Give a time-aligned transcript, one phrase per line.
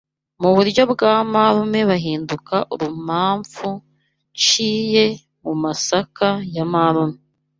[0.41, 3.69] mu buryo bwa marume buhinduka urumamfu
[4.37, 5.05] nshiye
[5.43, 7.19] mu masaka ya marume